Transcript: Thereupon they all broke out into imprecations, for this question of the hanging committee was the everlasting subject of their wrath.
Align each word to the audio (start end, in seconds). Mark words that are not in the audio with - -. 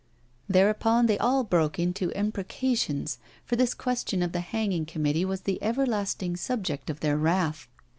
Thereupon 0.49 1.05
they 1.05 1.19
all 1.19 1.43
broke 1.43 1.75
out 1.75 1.83
into 1.83 2.09
imprecations, 2.17 3.19
for 3.45 3.55
this 3.55 3.75
question 3.75 4.23
of 4.23 4.31
the 4.31 4.39
hanging 4.39 4.87
committee 4.87 5.25
was 5.25 5.41
the 5.41 5.61
everlasting 5.61 6.37
subject 6.37 6.89
of 6.89 7.01
their 7.01 7.17
wrath. 7.17 7.67